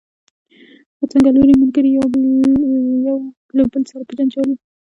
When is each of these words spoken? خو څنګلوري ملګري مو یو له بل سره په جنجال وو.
خو 0.97 1.03
څنګلوري 1.11 1.53
ملګري 1.61 1.91
مو 2.61 2.75
یو 3.07 3.17
له 3.55 3.63
بل 3.71 3.83
سره 3.91 4.03
په 4.07 4.13
جنجال 4.17 4.47
وو. 4.49 4.57